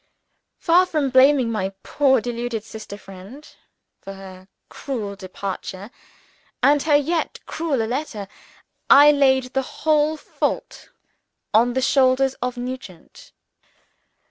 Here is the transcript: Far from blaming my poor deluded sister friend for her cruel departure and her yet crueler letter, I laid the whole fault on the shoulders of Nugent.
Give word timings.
Far 0.57 0.87
from 0.87 1.11
blaming 1.11 1.51
my 1.51 1.73
poor 1.83 2.21
deluded 2.21 2.63
sister 2.63 2.97
friend 2.97 3.47
for 3.99 4.13
her 4.13 4.47
cruel 4.67 5.15
departure 5.15 5.91
and 6.63 6.81
her 6.81 6.95
yet 6.95 7.39
crueler 7.45 7.85
letter, 7.85 8.27
I 8.89 9.11
laid 9.11 9.53
the 9.53 9.61
whole 9.85 10.17
fault 10.17 10.89
on 11.53 11.73
the 11.73 11.81
shoulders 11.83 12.33
of 12.41 12.57
Nugent. 12.57 13.31